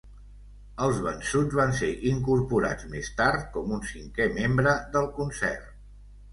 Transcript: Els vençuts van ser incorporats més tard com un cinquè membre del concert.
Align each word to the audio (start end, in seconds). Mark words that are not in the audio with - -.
Els 0.85 1.01
vençuts 1.07 1.57
van 1.59 1.75
ser 1.81 1.91
incorporats 2.13 2.89
més 2.95 3.13
tard 3.21 3.47
com 3.59 3.77
un 3.79 3.87
cinquè 3.93 4.31
membre 4.41 4.77
del 4.99 5.11
concert. 5.23 5.73